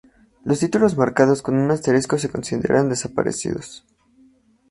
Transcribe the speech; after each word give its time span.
Los 0.43 0.57
títulos 0.57 0.97
marcados 0.97 1.43
con 1.43 1.55
un 1.59 1.69
asterisco 1.69 2.17
se 2.17 2.31
consideran 2.31 2.89
desaparecidos. 2.89 3.85